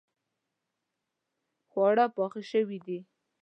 [1.69, 2.99] خواړه پاخه شوې دي